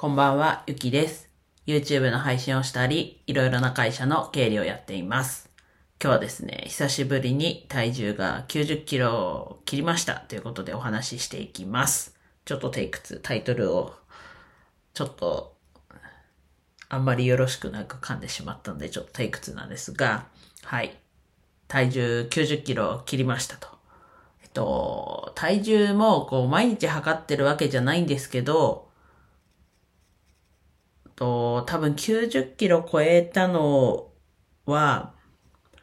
[0.00, 1.28] こんばんは、ゆきです。
[1.66, 5.50] YouTube の配信をしたり、いろいろな会社の経理をやっています。
[6.00, 12.16] 今日はですね、久しぶりに体重が90キロを切りましたということでお話ししていきます。
[12.44, 13.92] ちょっとテイク2、タイトルを、
[14.94, 15.56] ちょっと、
[16.88, 20.26] あんまりよろしくなく噛んでしまったので、ちょっとテイク2なんですが、
[20.62, 20.96] はい。
[21.66, 23.66] 体重90キロを切りましたと。
[24.44, 28.87] えっと、体重もこう毎日測ってるわけじゃないんですけど、
[31.18, 34.08] と、多分90キロ超えたの
[34.64, 35.12] は、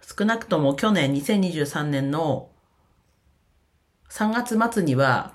[0.01, 2.49] 少なくとも去年2023年の
[4.09, 5.33] 3月末には、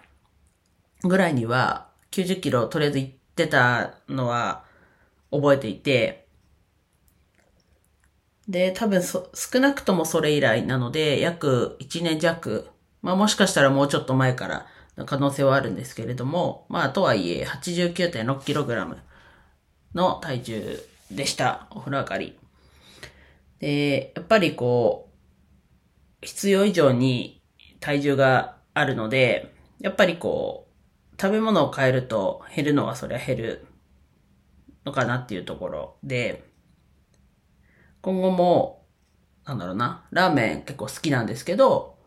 [1.02, 4.64] ぐらいには90キロとりあえず行ってたのは
[5.30, 6.26] 覚えていて、
[8.48, 12.68] で、多分少なくともそれ以来なので、約1年弱、
[13.02, 19.09] まあもしかしたらもうちょっと前からの可能性はあるんですけれども、まあとはいえ 89.6kg
[19.94, 20.80] の体重
[21.10, 21.66] でした。
[21.70, 22.38] お風呂上がり。
[23.58, 25.10] で、やっぱりこ
[26.22, 27.42] う、必要以上に
[27.80, 33.66] 体重があるので、やっぱりこう、食べ物を変えると減るのはそりゃ減る
[34.84, 36.44] のかなっていうところで、
[38.00, 38.86] 今後も、
[39.44, 41.98] なんだろうな、ラーメン結構好きなんですけど、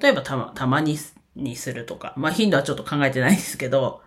[0.00, 0.96] 例えばたま、たまに
[1.34, 4.02] にするとか、まあ頻度はちょっと考えてないですけど、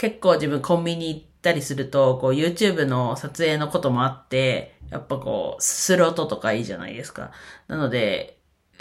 [0.00, 7.32] 結構自分コンビニ行ったりすると、こう YouTube の撮影のこともあって、やっぱこう、すする音とかいいじゃないですか。
[7.68, 8.38] なので、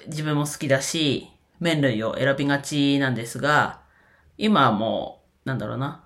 [0.07, 1.27] 自分も好きだし、
[1.59, 3.81] 麺類を選びがちなんですが、
[4.37, 6.05] 今はもう、なんだろうな、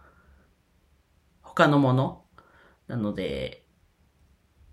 [1.44, 2.24] 他のもの
[2.88, 3.68] なので、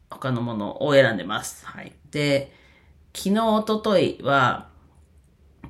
[0.09, 1.67] 他のものを選んでます。
[1.67, 1.93] はい。
[2.13, 2.51] で、
[3.15, 4.71] 昨日、おとといは、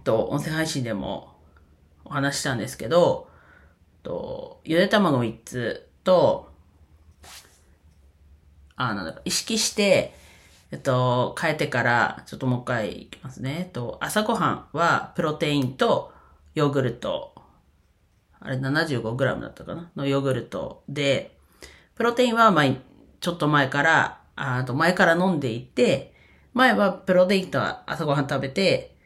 [0.05, 1.35] と、音声配信でも
[2.05, 3.30] お話ししたんですけど、
[4.03, 6.51] と、ゆで卵3つと、
[8.77, 10.15] あ、なんだろ、意識して、
[10.71, 13.57] えっと、変えてから、ちょっともう一回いきますね。
[13.59, 16.13] えっと、朝ごはんは、プロテインと、
[16.55, 17.35] ヨーグルト、
[18.41, 19.91] あれ 75g だったかな？
[19.95, 20.83] のヨーグルト。
[20.89, 21.37] で、
[21.95, 22.81] プロテインは前、
[23.21, 26.15] ちょっと前から、あと前から飲んでいて、
[26.55, 28.97] 前はプロテインと朝ごはん食べて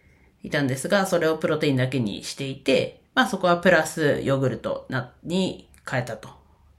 [0.42, 4.88] いたんですが、それをプロテインだけにしていて、まあそこはプラスヨーグルト
[5.22, 6.28] に変えたと。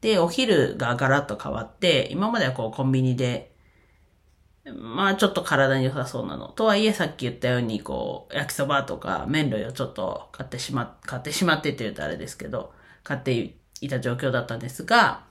[0.01, 3.55] で、お昼がガラッと変わって、今まではこうコンビニで、
[4.65, 6.49] まあちょっと体に良さそうなの。
[6.49, 15.23] とはいえさっき言ったようにこう焼きそばとか麺類をちょっと買ってしま、買ってしまってって言うとあれですけど、買っていた状況だったんですが、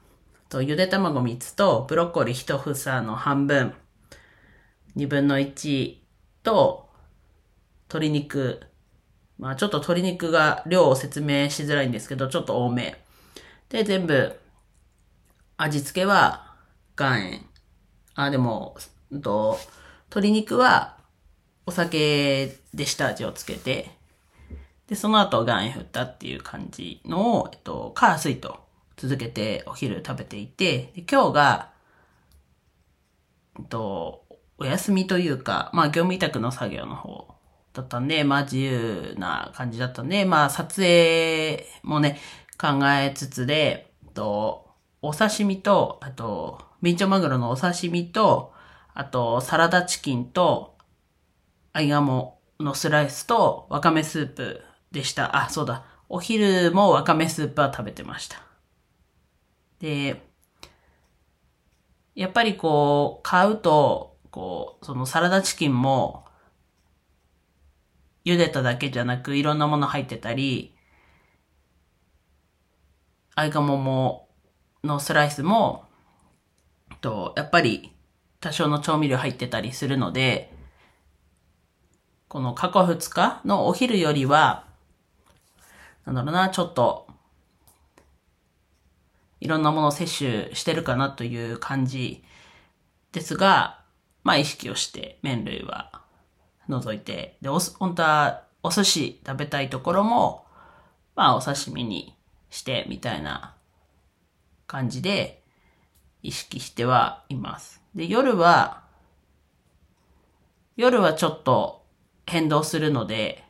[0.49, 3.75] とゆで卵3つとブロッコリー1房の半分、
[4.97, 5.97] 2分の1
[6.43, 6.89] と
[7.89, 8.61] 鶏肉、
[9.39, 12.97] まあちょっと鶏肉が量を説明しづらいんですけど、ちょっと多め。
[13.69, 14.39] で、全部、
[15.57, 16.55] 味付けは
[16.99, 17.45] 岩塩。
[18.15, 18.77] あ、でも、
[19.11, 19.59] うんと、
[20.11, 20.97] 鶏肉は
[21.67, 23.91] お酒で下味をつけて、
[24.89, 28.61] で、その後岩塩振ったっていう感じのを、えっと、火水と
[28.97, 31.71] 続けてお昼食べていて、で今日が、
[33.59, 34.25] えっと、
[34.59, 37.34] お休みというか、まあ業務委託の作業の方
[37.75, 42.19] だったんで、まあ自由な感じだったんで、まあ撮影もね、
[42.59, 44.71] 考えつつで、と、
[45.03, 48.55] お刺身と、あと、ビンチョマグロのお刺身と、
[48.95, 50.79] あと、サラダチキンと、
[51.73, 54.63] アイガモのスライスと、わかめスープ
[54.93, 55.37] でした。
[55.37, 55.85] あ、そうだ。
[56.09, 58.41] お昼もわかめスープは食べてました。
[59.81, 60.23] で、
[62.15, 66.24] やっぱりこう、買うと、こう、そのサラダチキンも、
[68.25, 70.75] 茹でただけじゃなく、いろんなもの入ってたり、
[73.35, 74.29] アイガモも、
[74.83, 75.85] のスライスも、
[77.01, 77.93] と、やっぱり、
[78.41, 80.53] 多少の調味料入ってたりするので、
[82.29, 84.67] この過去2日のお昼よりは、
[86.07, 87.07] なんだろうな、ちょっと、
[89.41, 92.25] いろんなものを摂取してるかなという感じ
[93.13, 93.83] ですが、
[94.23, 96.04] まあ意識をして麺類は。
[96.69, 100.47] 除いて、で、お、本当はお寿司食べたいところも、
[101.15, 102.17] まあお刺身に
[102.51, 103.55] してみたいな
[104.67, 105.43] 感じで
[106.23, 107.83] 意識してはいます。
[107.95, 108.85] で、夜は、
[110.77, 111.85] 夜はちょっと
[112.27, 113.45] 変動するので、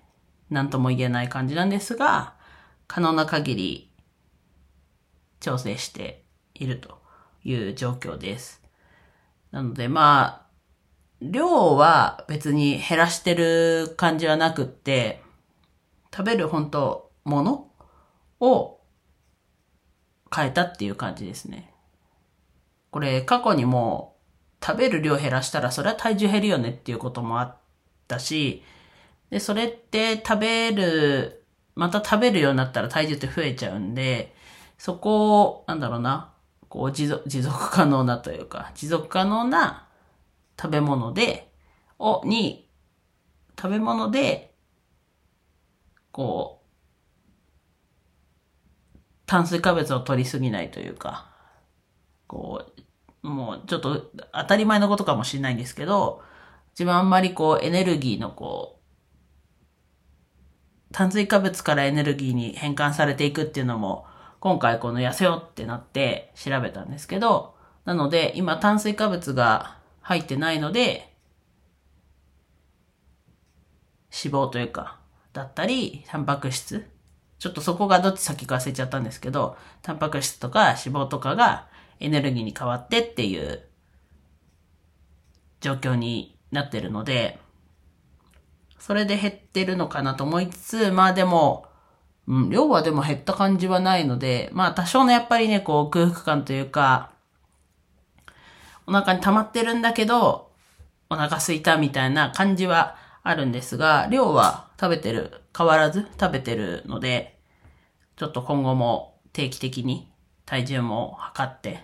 [0.50, 2.34] 何とも言えない感じなんですが、
[2.86, 3.90] 可能な限り
[5.40, 6.24] 調整して
[6.54, 7.00] いると
[7.44, 8.62] いう状況です。
[9.50, 10.43] なのでまあ、
[11.30, 15.22] 量は別に減らしてる感じはなくって、
[16.14, 17.70] 食べる本当もの
[18.40, 18.80] を
[20.34, 21.72] 変えたっていう感じですね。
[22.90, 24.16] これ過去にも
[24.64, 27.56] 食べる量減らしたらそれは体重減るよねっていうこともあっ
[28.06, 28.62] たし、
[29.30, 31.44] で、それって食べる、
[31.74, 34.34] また食べるようになったら体重って増えちゃうんで、
[34.78, 36.32] そこを、なんだろうな、
[36.68, 39.83] こう持続、持続可能なというか、持続可能な
[40.60, 41.52] 食べ物で、
[41.98, 42.70] を、に、
[43.56, 44.54] 食べ物で、
[46.10, 46.64] こう、
[49.26, 51.30] 炭水化物を取りすぎないというか、
[52.26, 52.64] こ
[53.22, 56.22] う、もうちょっと当たり前のことかもしれないんですけど、
[56.72, 58.84] 自分あんまりこうエネルギーのこう、
[60.92, 64.06] 炭水化物からエネルギーに変換されていくっていうのも、
[64.40, 67.54] 今回この痩せようってなって調べたんですけど、
[67.86, 71.16] なので今炭水化物が入ってないので、
[74.12, 74.98] 脂肪というか、
[75.32, 76.86] だったり、タンパク質。
[77.38, 81.68] ちょっとそこがどっち先か忘れちゃったんですけど、タンパク質とか脂肪とかが
[82.00, 83.66] エネルギーに変わってっていう
[85.60, 87.40] 状況になってるので、
[88.78, 91.66] それで減ってるのかなと思いつつ、まあでも、
[92.28, 97.13] うん、量はでも減った感じはないので、まあ多少のやっぱりね、こう空腹感というか、
[98.86, 100.50] お腹に溜まってるんだけど、
[101.10, 107.38] お腹空いたみたいな感じはあるんですが、量は食べてる、変わらず食べてるので、
[108.16, 110.12] ちょっと今後も定期的に
[110.46, 111.80] 体重も測って、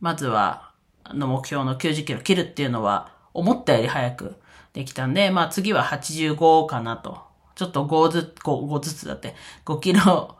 [0.00, 0.72] まずは、
[1.12, 4.36] の目標の90キロ切るっていうのは思ったより早く
[4.72, 7.22] できたんで、まあ次は85かなと。
[7.54, 9.34] ちょっと5ずつ、5, 5ずつだって、
[9.64, 10.36] 5キロ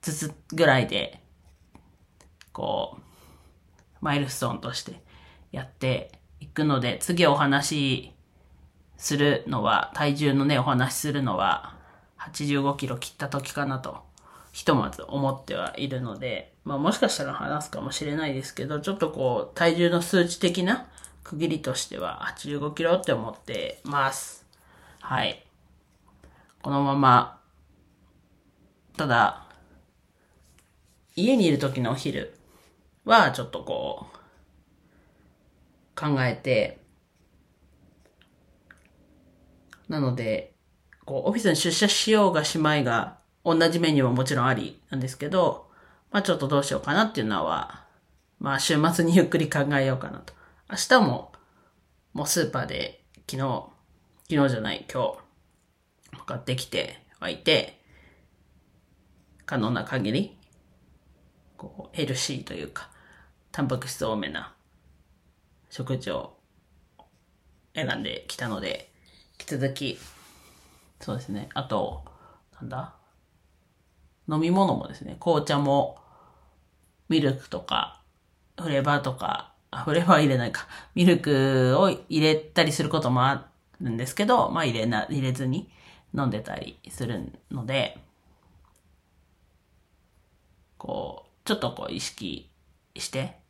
[0.00, 1.20] ずつぐらいで、
[2.52, 3.05] こう、
[4.06, 5.00] マイルストーンとして
[5.50, 8.12] やっていくので、次お話し
[8.96, 11.74] するのは、体重のね、お話しするのは、
[12.20, 14.04] 85キロ切った時かなと、
[14.52, 20.86] ひとまず思ってはいるので、まあもしかしたら話すかもしれないですけど、ちょっとこう、体重の数値的な
[21.24, 24.46] 区切りとしては85キロって思ってます。
[25.00, 25.44] はい。
[26.62, 27.40] このまま、
[28.96, 29.46] ただ、
[31.16, 32.35] 家にいる時のお昼
[33.06, 34.16] はちょっとこう、
[35.98, 36.80] 考えて、
[39.88, 40.52] なので、
[41.04, 45.70] こう、オフィスに出社しようがしまいが、同じメニューももちろんありなんですけど、
[46.10, 47.84] まあちょっとどうしようかなっていうのは、
[48.40, 50.34] まあ週末にゆっくり考えようかなと。
[50.68, 51.32] 明日も、
[52.12, 53.70] もうスーパーで昨日、
[54.28, 55.16] 昨日じゃない今
[56.12, 57.80] 日、買ってきてはいて、
[59.44, 60.36] 可能な限り、
[61.56, 62.90] こう、ヘルシーというか、
[63.56, 64.52] タンパク質多めな
[65.70, 66.36] 食事を
[67.74, 68.92] 選んできたので、
[69.40, 69.98] 引き続き、
[71.00, 71.48] そうですね。
[71.54, 72.04] あと、
[72.60, 72.94] なんだ？
[74.28, 75.96] 飲み物もですね、紅茶も、
[77.08, 78.02] ミルクとか、
[78.60, 80.68] フレーバーとか、あ、フレーバー入れないか。
[80.94, 83.48] ミルクを入れたりすることもあ
[83.80, 85.70] るんですけど、まあ入れな、入れずに
[86.14, 87.96] 飲んでたりするので、
[90.76, 92.50] こう、ちょっとこう意識
[92.94, 93.45] して、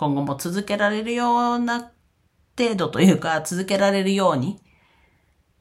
[0.00, 1.92] 今後も続けられるような
[2.56, 4.58] 程度というか、続けられるように、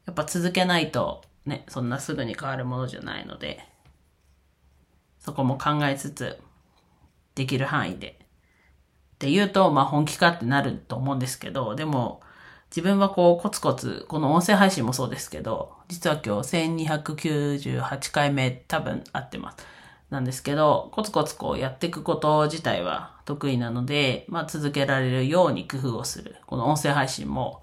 [0.06, 3.60] やっぱ続けないとね、そんなすぐに変わるものじゃないので、
[5.20, 6.40] そこも考えつつ、
[7.36, 8.18] できる範囲で。
[9.16, 12.22] って言うと、まあ本気かってなると思うんですけど、でも、
[12.72, 19.58] 自分はこうコツコツ、この音声配信もそうですけど、実は今日1298回目多分合ってます。
[20.10, 26.38] なんですけど、コツコツこうやっていくこと自体は得意なので、まあ続けられるように工夫をする。
[26.48, 27.62] この音声配信も、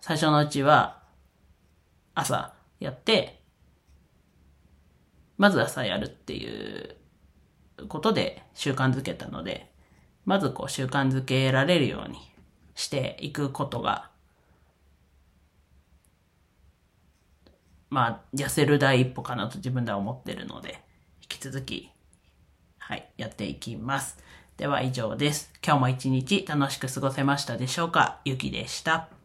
[0.00, 1.02] 最初のうちは
[2.14, 3.42] 朝やって、
[5.36, 6.96] まず朝やるっていう
[7.88, 9.72] ことで習慣づけたので、
[10.24, 12.18] まずこう習慣づけられるように
[12.74, 14.10] していくことが、
[17.88, 20.84] まあ、痩せる第一歩かなと自分では思ってるので、
[21.30, 21.90] き続き、
[22.78, 24.18] はい、やっていきます。
[24.56, 25.50] では以上です。
[25.64, 28.18] 今日も一日楽しく過ごせましたでしょうか？
[28.24, 29.19] ゆきでした。